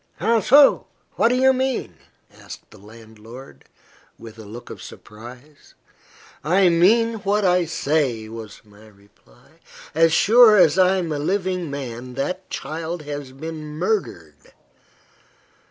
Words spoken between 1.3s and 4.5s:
you mean?" asked the landlord, with a